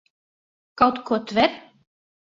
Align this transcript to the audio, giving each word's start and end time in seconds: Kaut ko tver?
Kaut 0.81 0.97
ko 1.09 1.19
tver? 1.33 1.49